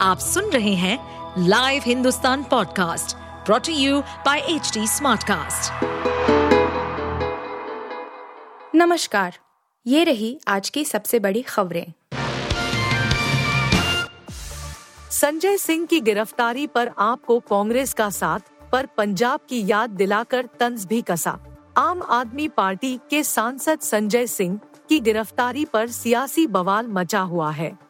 [0.00, 0.98] आप सुन रहे हैं
[1.38, 5.72] live Hindustan podcast brought to you by H Smartcast.
[8.74, 9.38] नमस्कार
[9.86, 11.92] ये रही आज की सबसे बड़ी खबरें।
[15.10, 18.40] संजय सिंह की गिरफ्तारी पर आपको कांग्रेस का साथ
[18.72, 21.38] पर पंजाब की याद दिलाकर तंज भी कसा।
[21.76, 27.85] आम आदमी पार्टी के सांसद संजय सिंह की गिरफ्तारी पर सियासी बवाल मचा हुआ है।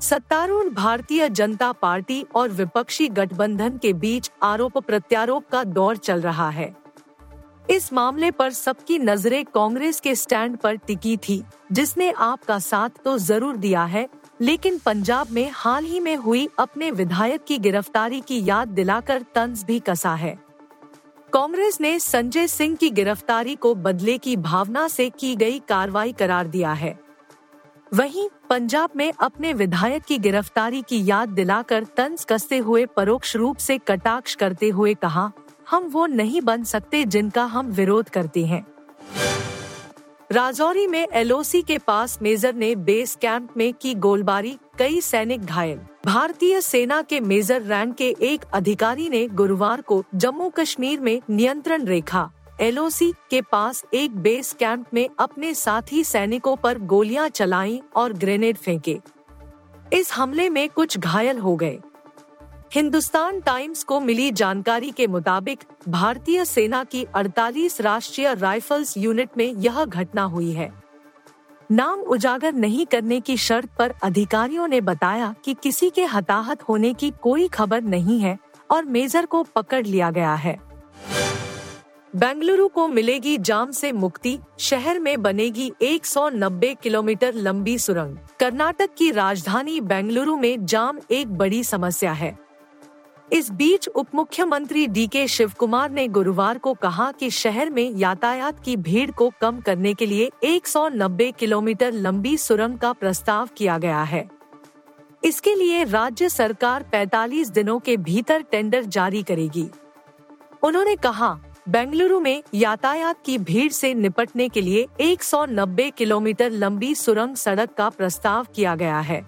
[0.00, 6.48] सत्तारूढ़ भारतीय जनता पार्टी और विपक्षी गठबंधन के बीच आरोप प्रत्यारोप का दौर चल रहा
[6.50, 6.74] है।
[7.70, 11.42] इस मामले पर सबकी नज़रें कांग्रेस के स्टैंड पर टिकी थी,
[11.72, 14.08] जिसने आपका साथ तो ज़रूर दिया है,
[14.40, 19.64] लेकिन पंजाब में हाल ही में हुई अपने विधायक की गिरफ्तारी की याद दिलाकर तंज
[19.64, 20.36] भी कसा है।
[21.32, 26.46] कांग्रेस ने संजय सिंह की गिरफ्तारी को बदले की भावना से की गई कार्रवाई करार
[26.46, 26.98] दिया है।
[27.94, 33.56] वहीं पंजाब में अपने विधायक की गिरफ्तारी की याद दिलाकर तंज कसते हुए परोक्ष रूप
[33.56, 35.30] से कटाक्ष करते हुए कहा,
[35.70, 38.66] हम वो नहीं बन सकते जिनका हम विरोध करते हैं.
[40.32, 45.80] राजौरी में एलओसी के पास मेजर ने बेस कैंप में की गोलबारी, कई सैनिक घायल।
[46.06, 51.84] भारतीय सेना के मेजर रैंक के एक अधिकारी ने गुरुवार को जम्मू कश्मीर में नियंत्रण
[51.84, 58.12] रेखा एलओसी के पास एक बेस कैंप में अपने साथी सैनिकों पर गोलियाँ चलाई और
[58.12, 59.00] ग्रेनेड फेंके।
[59.92, 61.78] इस हमले में कुछ घायल हो गए।
[62.74, 69.52] हिंदुस्तान टाइम्स को मिली जानकारी के मुताबिक, भारतीय सेना की 48 राष्ट्रीय राइफल्स यूनिट में
[69.52, 70.72] यह घटना हुई है।
[71.70, 76.94] नाम उजागर नहीं करने की शर्त पर अधिकारियों ने बताया कि किसी के हताहत होने
[76.94, 78.38] की कोई खबर नहीं है
[78.70, 80.67] और मेजर को पकड़ लिया गया है।
[82.16, 89.10] बेंगलुरु को मिलेगी जाम से मुक्ति, शहर में बनेगी 190 किलोमीटर लंबी सुरंग। कर्नाटक की
[89.10, 92.38] राजधानी बेंगलुरु में जाम एक बड़ी समस्या है।
[93.32, 97.90] इस बीच उप मुख्यमंत्री डी के शिव कुमार ने गुरुवार को कहा कि शहर में
[97.90, 103.78] यातायात की भीड़ को कम करने के लिए 190 किलोमीटर लंबी सुरंग का प्रस्ताव किया
[103.78, 104.28] गया है।
[105.24, 109.68] इसके लिए राज्य सरकार 45 दिनों के भीतर टेंडर जारी करेगी।
[110.62, 111.38] उन्होंने कहा
[111.68, 117.88] बेंगलुरु में यातायात की भीड़ से निपटने के लिए 190 किलोमीटर लंबी सुरंग सड़क का
[117.88, 119.20] प्रस्ताव किया गया है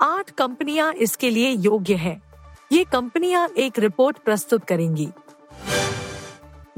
[0.00, 2.20] आठ कंपनियाँ इसके लिए योग्य हैं।
[2.72, 5.08] ये कंपनियाँ एक रिपोर्ट प्रस्तुत करेंगी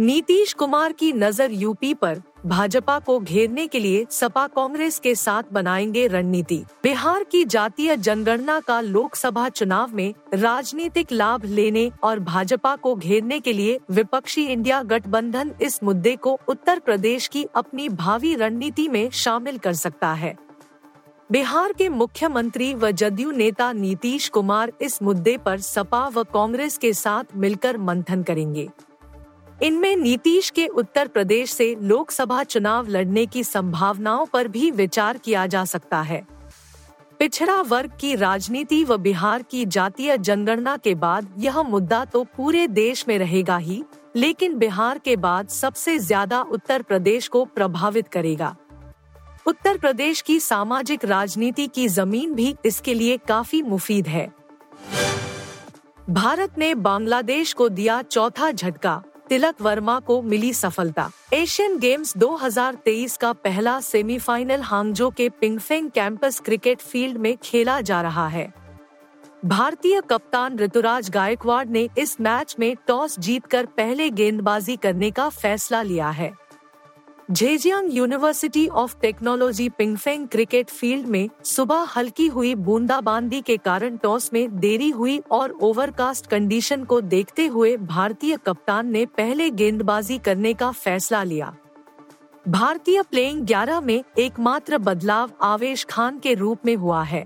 [0.00, 5.52] नीतीश कुमार की नज़र यूपी पर, भाजपा को घेरने के लिए सपा कांग्रेस के साथ
[5.52, 12.74] बनाएँगे रणनीति। बिहार की जातीय जनगणना का लोकसभा चुनाव में राजनीतिक लाभ लेने और भाजपा
[12.76, 18.34] को घेरने के लिए विपक्षी इंडिया गठबंधन इस मुद्दे को उत्तर प्रदेश की अपनी भावी
[18.34, 20.36] रणनीति में शामिल कर सकता है।
[21.30, 26.92] बिहार के मुख्यमंत्री व जदयू नेता नीतीश कुमार इस मुद्दे पर सपा व कांग्रेस के
[26.92, 28.68] साथ मिलकर मंथन करेंगे।
[29.62, 35.46] इनमें नीतीश के उत्तर प्रदेश से लोकसभा चुनाव लड़ने की संभावनाओं पर भी विचार किया
[35.46, 36.24] जा सकता है।
[37.20, 42.66] पिछड़ा वर्ग की राजनीति व बिहार की जातीय जनगणना के बाद यह मुद्दा तो पूरे
[42.68, 43.82] देश में रहेगा ही,
[44.16, 48.54] लेकिन बिहार के बाद सबसे ज़्यादा उत्तर प्रदेश को प्रभावित करेगा।
[49.46, 54.26] उत्तर प्रदेश की सामाजिक राजनीति की ज़मीन भी इसके लिए काफ़ी मुफीद है।
[56.10, 63.16] भारत ने बांग्लादेश को दिया चौथा झटका। तिलक वर्मा को मिली सफलता। एशियन गेम्स 2023
[63.16, 68.52] का पहला सेमीफाइनल हांगजो के पिंगफेंग कैंपस क्रिकेट फ़ील्ड में खेला जा रहा है।
[69.44, 75.82] भारतीय कप्तान ऋतुराज गायकवाड़ ने इस मैच में टॉस जीतकर पहले गेंदबाजी करने का फैसला
[75.82, 76.32] लिया है।
[77.32, 84.30] Zhejiang University of Technology Pingfeng cricket field में सुबह हल्की हुई बूंदाबांदी के कारण टॉस
[84.32, 90.54] में देरी हुई और ओवरकास्ट कंडीशन को देखते हुए भारतीय कप्तान ने पहले गेंदबाजी करने
[90.54, 91.54] का फैसला लिया।
[92.48, 97.24] भारतीय प्लेइंग 11 में एकमात्र बदलाव आवेश खान के रूप में हुआ है।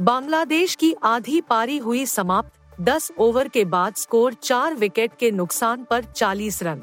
[0.00, 5.86] बांग्लादेश की आधी पारी हुई समाप्त 10 ओवर के बाद स्कोर चार विकेट के नुकसान
[5.90, 6.82] पर 40 रन।